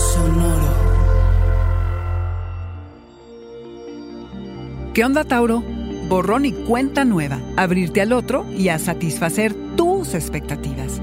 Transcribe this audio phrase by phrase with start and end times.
[0.00, 0.90] Sonoro.
[4.94, 5.62] ¿Qué onda, Tauro?
[6.08, 7.38] Borrón y cuenta nueva.
[7.56, 11.00] Abrirte al otro y a satisfacer tus expectativas.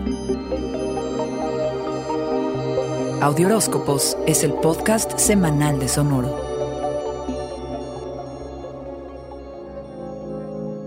[3.21, 6.56] Audioróscopos es el podcast semanal de Sonoro.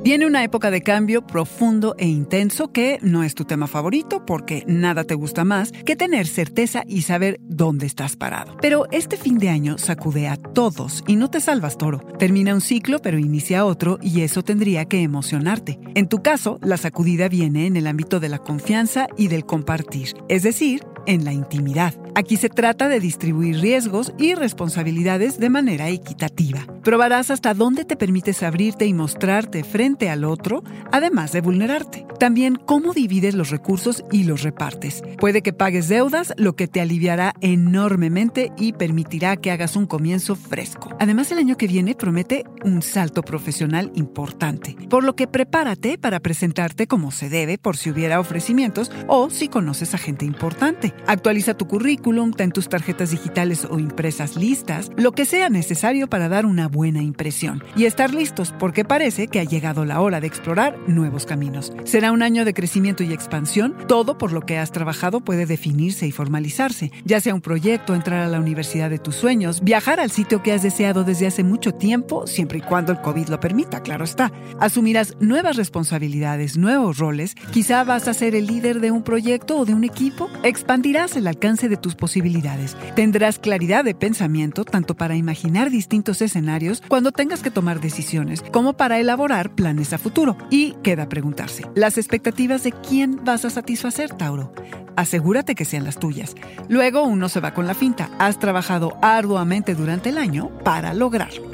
[0.02, 4.64] Viene una época de cambio profundo e intenso que no es tu tema favorito porque
[4.66, 8.56] nada te gusta más que tener certeza y saber dónde estás parado.
[8.62, 11.98] Pero este fin de año sacude a todos y no te salvas toro.
[12.19, 15.78] Termina un ciclo pero inicia otro y eso tendría que emocionarte.
[15.94, 20.14] En tu caso, la sacudida viene en el ámbito de la confianza y del compartir,
[20.30, 21.94] es decir, en la intimidad.
[22.14, 26.66] Aquí se trata de distribuir riesgos y responsabilidades de manera equitativa.
[26.83, 32.06] Probarás hasta dónde te permites abrirte y mostrarte frente al otro, además de vulnerarte.
[32.19, 35.03] También cómo divides los recursos y los repartes.
[35.19, 40.36] Puede que pagues deudas, lo que te aliviará enormemente y permitirá que hagas un comienzo
[40.36, 40.94] fresco.
[40.98, 46.20] Además, el año que viene promete un salto profesional importante, por lo que prepárate para
[46.20, 50.92] presentarte como se debe por si hubiera ofrecimientos o si conoces a gente importante.
[51.06, 52.00] Actualiza tu currículum,
[52.37, 57.03] ten tus tarjetas digitales o impresas listas, lo que sea necesario para dar una buena
[57.03, 61.73] impresión y estar listos porque parece que ha llegado la hora de explorar nuevos caminos.
[61.84, 66.06] Será un año de crecimiento y expansión, todo por lo que has trabajado puede definirse
[66.06, 70.11] y formalizarse, ya sea un proyecto, entrar a la universidad de tus sueños, viajar al
[70.11, 73.83] sitio que has deseado desde hace mucho tiempo, siempre y cuando el COVID lo permita,
[73.83, 74.33] claro está.
[74.59, 79.65] Asumirás nuevas responsabilidades, nuevos roles, quizá vas a ser el líder de un proyecto o
[79.65, 85.17] de un equipo, expandirás el alcance de tus posibilidades, tendrás claridad de pensamiento tanto para
[85.17, 90.37] imaginar distintos escenarios cuando tengas que tomar decisiones, como para elaborar planes a futuro.
[90.51, 94.53] Y queda preguntarse, ¿las expectativas de quién vas a satisfacer, Tauro?
[94.97, 96.34] Asegúrate que sean las tuyas.
[96.69, 98.11] Luego uno se va con la finta.
[98.19, 101.51] Has trabajado arduamente durante el año para lograrlo.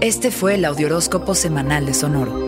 [0.00, 2.47] Este fue el Audioróscopo semanal de Sonoro.